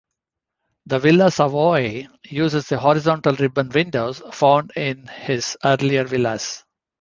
[0.87, 6.63] The Villa Savoye uses the horizontal ribbon windows found in his earlier villas.